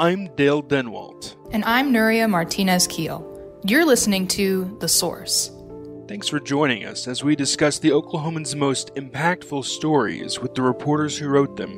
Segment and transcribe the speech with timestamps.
[0.00, 1.36] I'm Dale Denwalt.
[1.52, 3.22] And I'm Nuria Martinez Keel.
[3.66, 5.50] You're listening to The Source.
[6.08, 11.18] Thanks for joining us as we discuss the Oklahoman's most impactful stories with the reporters
[11.18, 11.76] who wrote them.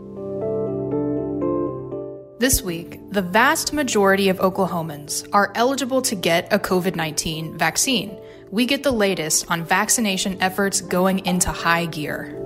[2.39, 8.17] This week, the vast majority of Oklahomans are eligible to get a COVID 19 vaccine.
[8.53, 12.39] We get the latest on vaccination efforts going into high gear.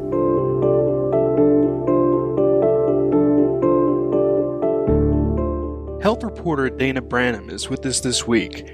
[6.07, 8.65] Health reporter Dana Branham is with us this week.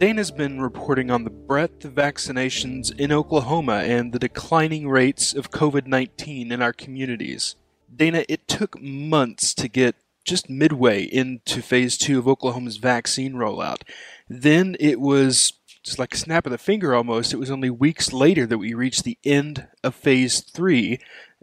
[0.00, 5.52] Dana's been reporting on the breadth of vaccinations in Oklahoma and the declining rates of
[5.52, 7.54] COVID 19 in our communities.
[7.94, 13.82] Dana, it took months to get just midway into phase two of Oklahoma's vaccine rollout.
[14.28, 15.52] Then it was
[15.84, 17.32] just like a snap of the finger almost.
[17.32, 20.98] It was only weeks later that we reached the end of phase three,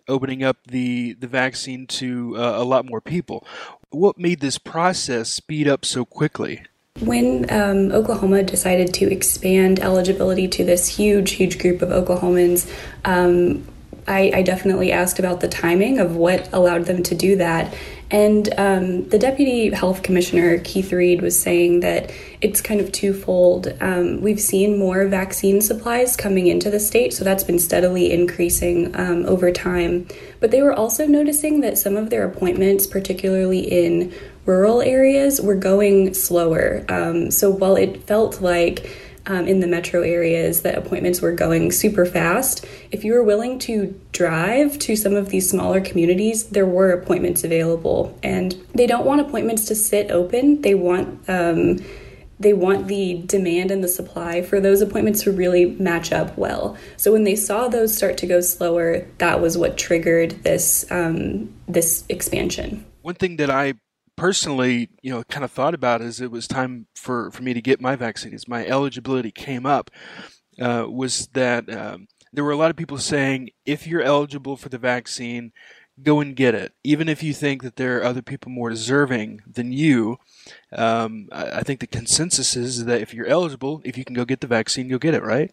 [0.09, 3.47] opening up the, the vaccine to uh, a lot more people.
[3.91, 6.63] What made this process speed up so quickly?
[6.99, 12.69] When um, Oklahoma decided to expand eligibility to this huge, huge group of Oklahomans,
[13.05, 13.65] um,
[14.07, 17.73] I, I, definitely asked about the timing of what allowed them to do that.
[18.11, 23.73] And um, the deputy health commissioner, Keith Reed, was saying that it's kind of twofold.
[23.79, 28.93] Um, we've seen more vaccine supplies coming into the state, so that's been steadily increasing
[28.99, 30.07] um, over time.
[30.41, 34.13] But they were also noticing that some of their appointments, particularly in
[34.45, 36.83] rural areas, were going slower.
[36.89, 41.71] Um, so while it felt like um, in the metro areas that appointments were going
[41.71, 42.65] super fast.
[42.91, 47.43] If you were willing to drive to some of these smaller communities, there were appointments
[47.43, 50.61] available, and they don't want appointments to sit open.
[50.61, 51.79] They want um,
[52.39, 56.75] they want the demand and the supply for those appointments to really match up well.
[56.97, 61.53] So when they saw those start to go slower, that was what triggered this um,
[61.67, 62.83] this expansion.
[63.03, 63.75] One thing that I
[64.21, 67.61] personally, you know, kind of thought about as it was time for, for me to
[67.61, 69.89] get my vaccine, as my eligibility came up,
[70.59, 74.69] uh, was that um, there were a lot of people saying, if you're eligible for
[74.69, 75.51] the vaccine,
[76.03, 76.71] go and get it.
[76.83, 80.19] Even if you think that there are other people more deserving than you,
[80.71, 84.23] um, I, I think the consensus is that if you're eligible, if you can go
[84.23, 85.51] get the vaccine, you'll get it, right?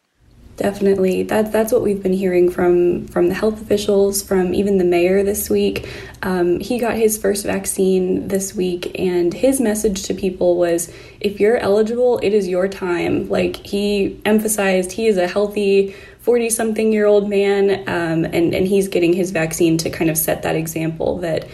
[0.59, 4.85] Definitely, that's that's what we've been hearing from from the health officials, from even the
[4.85, 5.89] mayor this week.
[6.21, 11.39] Um, he got his first vaccine this week, and his message to people was, "If
[11.39, 15.95] you're eligible, it is your time." Like he emphasized, he is a healthy.
[16.21, 20.19] 40 something year old man, um, and, and he's getting his vaccine to kind of
[20.19, 21.49] set that example that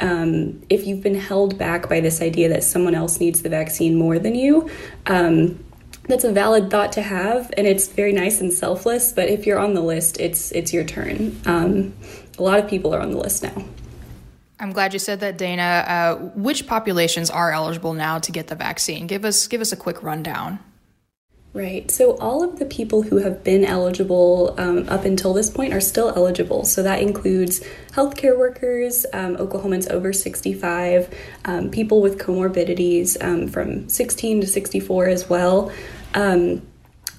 [0.00, 3.94] um, if you've been held back by this idea that someone else needs the vaccine
[3.94, 4.68] more than you,
[5.06, 5.64] um,
[6.08, 9.58] that's a valid thought to have and it's very nice and selfless but if you're
[9.58, 11.92] on the list it's it's your turn um,
[12.38, 13.64] a lot of people are on the list now
[14.60, 18.54] i'm glad you said that dana uh, which populations are eligible now to get the
[18.56, 20.58] vaccine give us give us a quick rundown
[21.56, 21.90] Right.
[21.90, 25.80] So all of the people who have been eligible um, up until this point are
[25.80, 26.66] still eligible.
[26.66, 31.08] So that includes healthcare workers, um, Oklahomans over 65,
[31.46, 35.72] um, people with comorbidities um, from 16 to 64 as well.
[36.14, 36.62] Um,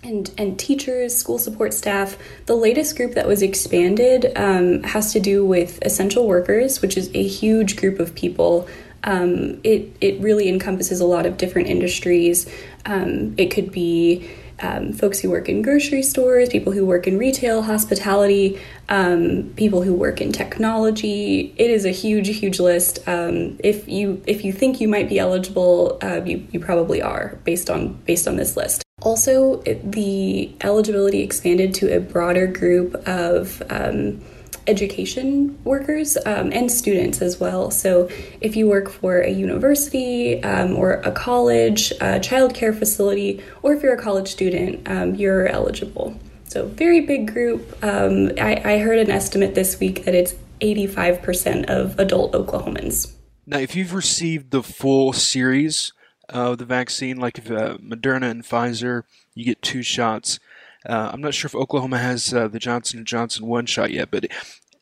[0.03, 2.17] and, and teachers, school support staff.
[2.45, 7.09] The latest group that was expanded um, has to do with essential workers, which is
[7.13, 8.67] a huge group of people
[9.03, 12.49] um, it it really encompasses a lot of different industries.
[12.85, 17.17] Um, it could be um, folks who work in grocery stores, people who work in
[17.17, 18.59] retail, hospitality,
[18.89, 21.53] um, people who work in technology.
[21.57, 22.99] It is a huge, huge list.
[23.07, 27.39] Um, if you if you think you might be eligible, uh, you you probably are
[27.43, 28.83] based on based on this list.
[29.03, 34.19] Also, the eligibility expanded to a broader group of um,
[34.67, 37.71] education workers um, and students as well.
[37.71, 38.09] So,
[38.41, 43.81] if you work for a university um, or a college, a childcare facility, or if
[43.81, 46.19] you're a college student, um, you're eligible.
[46.45, 47.83] So, very big group.
[47.83, 53.13] Um, I, I heard an estimate this week that it's 85% of adult Oklahomans.
[53.45, 55.93] Now, if you've received the full series
[56.29, 59.03] of the vaccine, like if uh, Moderna and Pfizer,
[59.33, 60.39] you get two shots.
[60.87, 64.09] Uh, I'm not sure if Oklahoma has uh, the Johnson and Johnson one shot yet,
[64.09, 64.27] but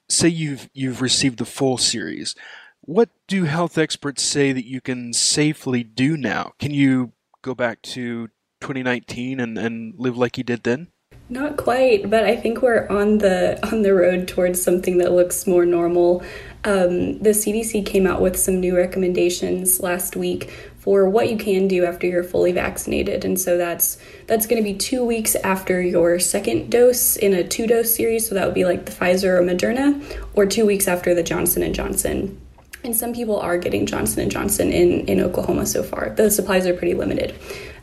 [0.07, 2.36] say you've you've received the full series.
[2.81, 6.54] What do health experts say that you can safely do now?
[6.60, 8.28] Can you go back to
[8.62, 10.90] 2019 and, and live like you did then?
[11.28, 15.48] Not quite, but I think we're on the on the road towards something that looks
[15.48, 16.22] more normal.
[16.63, 20.51] Um, the CDC came out with some new recommendations last week
[20.86, 23.26] for what you can do after you're fully vaccinated.
[23.26, 23.98] And so that's
[24.28, 28.36] that's going to be 2 weeks after your second dose in a two-dose series, so
[28.36, 30.02] that would be like the Pfizer or Moderna
[30.36, 32.40] or 2 weeks after the Johnson and Johnson.
[32.84, 36.12] and some people are getting Johnson and Johnson in in Oklahoma so far.
[36.12, 37.34] The supplies are pretty limited.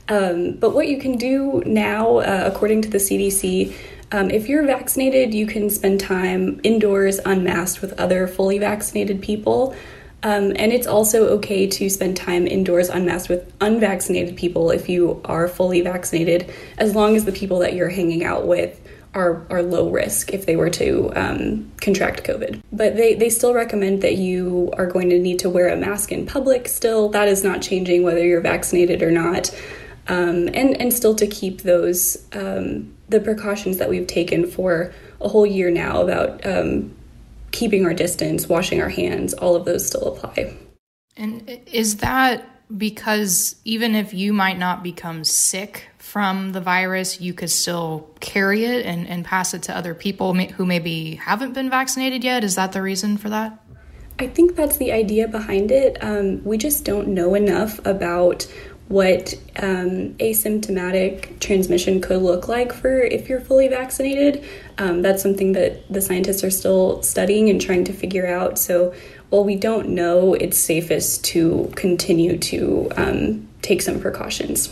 [0.09, 3.75] Um, but what you can do now, uh, according to the CDC,
[4.13, 9.75] um, if you're vaccinated, you can spend time indoors unmasked with other fully vaccinated people.
[10.25, 15.21] Um, and it's also okay to spend time indoors unmasked with unvaccinated people if you
[15.25, 18.81] are fully vaccinated, as long as the people that you're hanging out with
[19.15, 22.63] are, are low risk if they were to um, contract COVID.
[22.73, 26.13] But they, they still recommend that you are going to need to wear a mask
[26.13, 27.09] in public still.
[27.09, 29.51] That is not changing whether you're vaccinated or not.
[30.09, 35.29] Um, and, and still to keep those, um, the precautions that we've taken for a
[35.29, 36.95] whole year now about um,
[37.53, 40.55] keeping our distance, washing our hands, all of those still apply.
[41.17, 47.35] And is that because even if you might not become sick from the virus, you
[47.35, 51.71] could still carry it and, and pass it to other people who maybe haven't been
[51.71, 52.45] vaccinated yet?
[52.45, 53.59] Is that the reason for that?
[54.19, 55.97] I think that's the idea behind it.
[56.03, 58.47] Um, we just don't know enough about
[58.93, 64.45] what um, asymptomatic transmission could look like for if you're fully vaccinated.
[64.77, 68.59] Um, that's something that the scientists are still studying and trying to figure out.
[68.59, 68.93] So
[69.31, 74.69] while we don't know, it's safest to continue to um, take some precautions.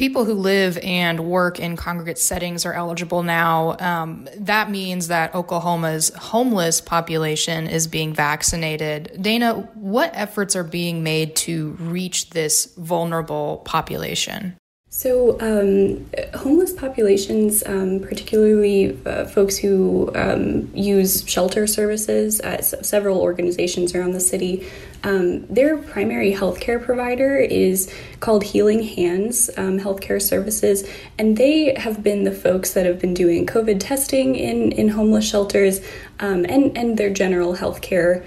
[0.00, 3.76] People who live and work in congregate settings are eligible now.
[3.78, 9.18] Um, that means that Oklahoma's homeless population is being vaccinated.
[9.20, 14.56] Dana, what efforts are being made to reach this vulnerable population?
[14.92, 23.20] So, um, homeless populations, um, particularly uh, folks who um, use shelter services at several
[23.20, 24.66] organizations around the city,
[25.04, 30.84] um, their primary healthcare provider is called Healing Hands um, Healthcare Services,
[31.18, 35.24] and they have been the folks that have been doing COVID testing in, in homeless
[35.24, 35.80] shelters
[36.18, 38.24] um, and, and their general healthcare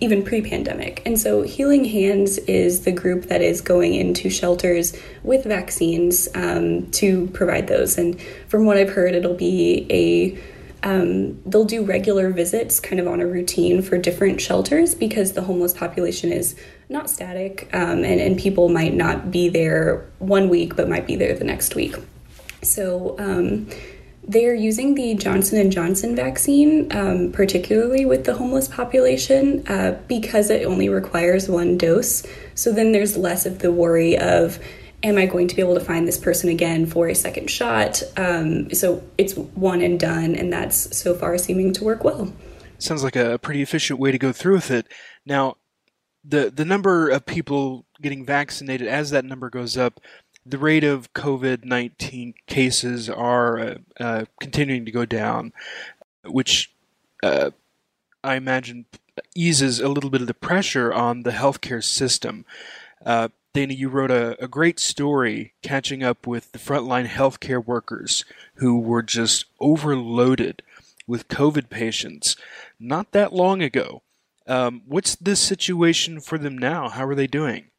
[0.00, 1.02] even pre pandemic.
[1.04, 6.90] And so, Healing Hands is the group that is going into shelters with vaccines um,
[6.92, 7.98] to provide those.
[7.98, 10.38] And from what I've heard, it'll be a
[10.82, 15.42] um, they'll do regular visits kind of on a routine for different shelters because the
[15.42, 16.54] homeless population is
[16.88, 21.16] not static um, and, and people might not be there one week but might be
[21.16, 21.96] there the next week.
[22.62, 23.68] So, um,
[24.28, 30.66] they're using the Johnson Johnson vaccine, um, particularly with the homeless population, uh, because it
[30.66, 32.26] only requires one dose.
[32.54, 34.58] So then there's less of the worry of,
[35.02, 38.02] am I going to be able to find this person again for a second shot?
[38.18, 42.30] Um, so it's one and done, and that's so far seeming to work well.
[42.76, 44.86] Sounds like a pretty efficient way to go through with it.
[45.24, 45.56] Now,
[46.24, 50.00] the the number of people getting vaccinated as that number goes up
[50.48, 55.52] the rate of COVID 19 cases are uh, uh, continuing to go down,
[56.24, 56.72] which
[57.22, 57.50] uh,
[58.24, 58.86] I imagine
[59.34, 62.44] eases a little bit of the pressure on the healthcare system.
[63.04, 68.24] Uh, Dana, you wrote a, a, great story catching up with the frontline healthcare workers
[68.54, 70.62] who were just overloaded
[71.06, 72.36] with COVID patients
[72.78, 74.02] not that long ago.
[74.46, 76.88] Um, what's the situation for them now?
[76.88, 77.70] How are they doing?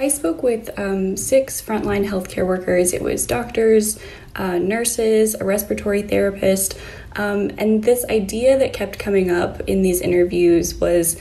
[0.00, 2.94] I spoke with um, six frontline healthcare workers.
[2.94, 3.98] It was doctors,
[4.34, 6.78] uh, nurses, a respiratory therapist,
[7.16, 11.20] um, and this idea that kept coming up in these interviews was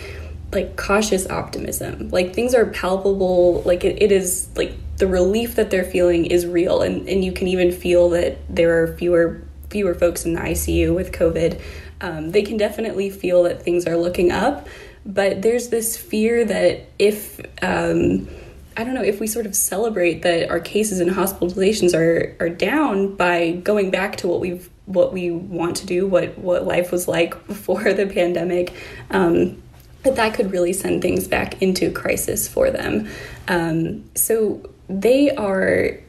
[0.53, 2.07] like cautious optimism.
[2.09, 3.63] Like things are palpable.
[3.63, 7.33] Like it, it is like the relief that they're feeling is real, and and you
[7.33, 11.59] can even feel that there are fewer fewer folks in the ICU with COVID.
[11.99, 14.69] Um, they can definitely feel that things are looking up,
[15.05, 18.29] but there's this fear that if um,
[18.77, 22.49] I don't know if we sort of celebrate that our cases and hospitalizations are are
[22.49, 26.91] down by going back to what we've what we want to do, what what life
[26.91, 28.73] was like before the pandemic.
[29.11, 29.61] Um,
[30.03, 33.09] that that could really send things back into crisis for them.
[33.49, 35.99] Um, so they are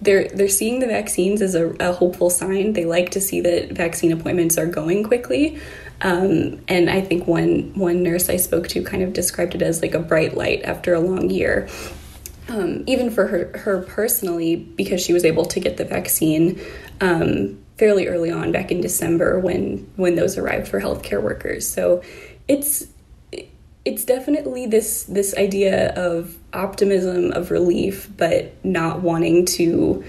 [0.00, 2.74] they're they're seeing the vaccines as a, a, hopeful sign.
[2.74, 5.60] They like to see that vaccine appointments are going quickly.
[6.02, 9.82] Um, and I think one one nurse I spoke to kind of described it as
[9.82, 11.68] like a bright light after a long year.
[12.48, 16.60] Um, even for her, her personally, because she was able to get the vaccine
[17.00, 21.68] um, fairly early on, back in December, when when those arrived for healthcare workers.
[21.68, 22.02] So
[22.46, 22.86] it's
[23.84, 30.04] it's definitely this this idea of optimism, of relief, but not wanting to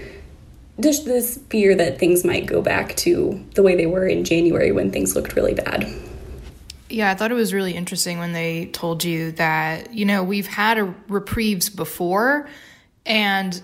[0.80, 4.72] just this fear that things might go back to the way they were in January
[4.72, 5.92] when things looked really bad.
[6.88, 10.46] Yeah, I thought it was really interesting when they told you that, you know, we've
[10.46, 12.48] had reprieves before
[13.04, 13.60] and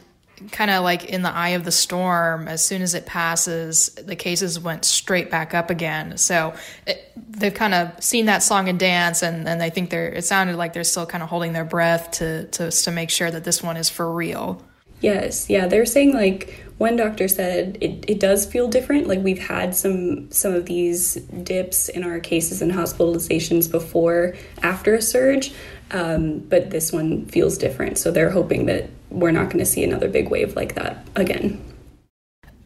[0.50, 2.48] kind of like in the eye of the storm.
[2.48, 6.18] As soon as it passes, the cases went straight back up again.
[6.18, 6.54] So
[6.86, 10.08] it, they've kind of seen that song and dance, and, and I think they're.
[10.08, 13.30] It sounded like they're still kind of holding their breath to to to make sure
[13.30, 14.62] that this one is for real.
[15.00, 19.06] Yes, yeah, they're saying like one doctor said it, it does feel different.
[19.06, 24.94] Like we've had some some of these dips in our cases and hospitalizations before after
[24.94, 25.52] a surge,
[25.92, 27.98] um, but this one feels different.
[27.98, 31.62] So they're hoping that we're not going to see another big wave like that again.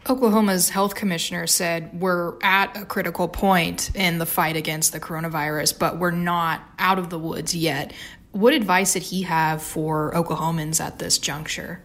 [0.08, 5.78] Oklahoma's health commissioner said we're at a critical point in the fight against the coronavirus,
[5.78, 7.92] but we're not out of the woods yet.
[8.32, 11.82] What advice did he have for Oklahomans at this juncture?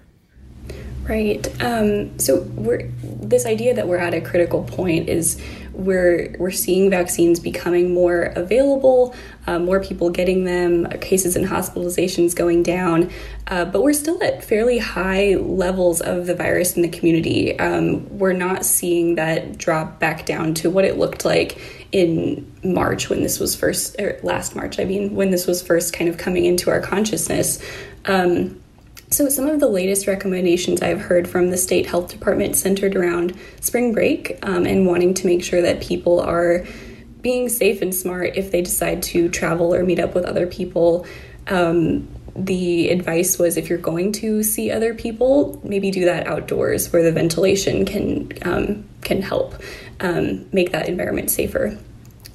[1.08, 1.62] Right.
[1.62, 5.42] Um, so we're this idea that we're at a critical point is
[5.74, 9.14] we're we're seeing vaccines becoming more available,
[9.46, 13.12] uh, more people getting them, cases and hospitalizations going down,
[13.48, 17.60] uh, but we're still at fairly high levels of the virus in the community.
[17.60, 21.60] Um, we're not seeing that drop back down to what it looked like
[21.92, 25.92] in March when this was first, or last March, I mean, when this was first
[25.92, 27.62] kind of coming into our consciousness.
[28.06, 28.63] Um,
[29.14, 33.38] so, some of the latest recommendations I've heard from the state health department centered around
[33.62, 36.66] spring break um, and wanting to make sure that people are
[37.22, 41.06] being safe and smart if they decide to travel or meet up with other people.
[41.48, 46.92] Um, the advice was if you're going to see other people, maybe do that outdoors
[46.92, 49.54] where the ventilation can um, can help
[50.00, 51.78] um, make that environment safer.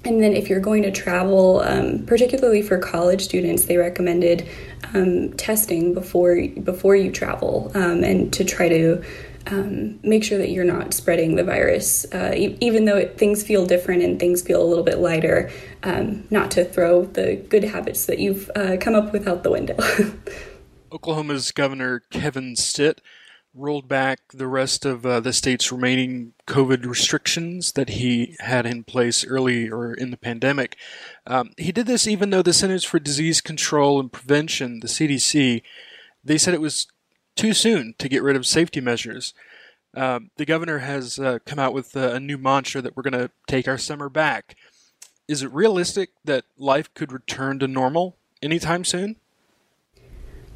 [0.04, 4.48] And then, if you're going to travel, um, particularly for college students, they recommended
[4.94, 9.02] um, testing before before you travel, um, and to try to
[9.50, 13.42] um, make sure that you're not spreading the virus, uh, e- even though it, things
[13.42, 15.50] feel different and things feel a little bit lighter.
[15.82, 19.50] Um, not to throw the good habits that you've uh, come up with out the
[19.50, 19.76] window.
[20.92, 23.00] Oklahoma's Governor Kevin Stitt
[23.58, 28.84] rolled back the rest of uh, the state's remaining COVID restrictions that he had in
[28.84, 30.76] place early or in the pandemic.
[31.26, 35.62] Um, he did this even though the Centers for Disease Control and Prevention, the CDC,
[36.24, 36.86] they said it was
[37.36, 39.34] too soon to get rid of safety measures.
[39.96, 43.30] Uh, the governor has uh, come out with a new mantra that we're going to
[43.46, 44.56] take our summer back.
[45.26, 49.16] Is it realistic that life could return to normal anytime soon?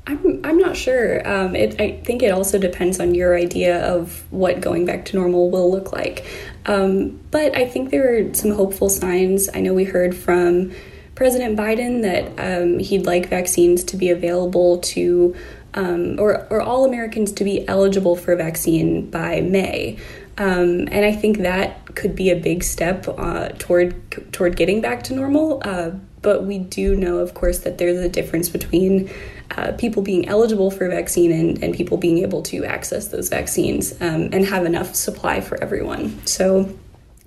[0.06, 1.26] I'm, I'm not sure.
[1.28, 5.16] Um, it, I think it also depends on your idea of what going back to
[5.16, 6.26] normal will look like.
[6.66, 9.48] Um, but I think there are some hopeful signs.
[9.54, 10.72] I know we heard from
[11.14, 15.36] President Biden that um, he'd like vaccines to be available to,
[15.74, 19.98] um, or, or all Americans to be eligible for a vaccine by May.
[20.38, 25.02] Um, and I think that could be a big step uh, toward toward getting back
[25.04, 25.60] to normal.
[25.62, 25.90] Uh,
[26.22, 29.10] but we do know, of course, that there's a difference between
[29.56, 33.28] uh, people being eligible for a vaccine and, and people being able to access those
[33.28, 36.24] vaccines um, and have enough supply for everyone.
[36.26, 36.72] So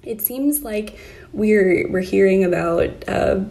[0.03, 0.97] it seems like
[1.33, 3.41] we're we're hearing about uh,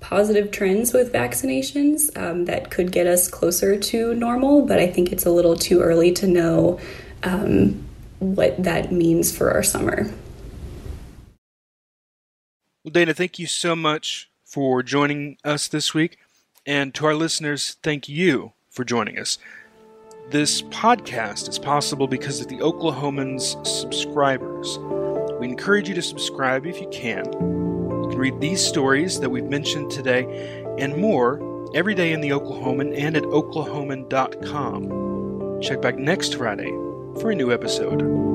[0.00, 5.12] positive trends with vaccinations um, that could get us closer to normal, but I think
[5.12, 6.80] it's a little too early to know
[7.22, 7.84] um,
[8.18, 10.10] what that means for our summer.
[12.84, 16.18] Well, Dana, thank you so much for joining us this week.
[16.66, 19.38] And to our listeners, thank you for joining us.
[20.30, 24.78] This podcast is possible because of the Oklahoman's subscribers.
[25.40, 27.24] We encourage you to subscribe if you can.
[27.24, 30.24] You can read these stories that we've mentioned today
[30.78, 31.40] and more
[31.74, 35.60] every day in the Oklahoman and at oklahoman.com.
[35.60, 36.70] Check back next Friday
[37.20, 38.31] for a new episode.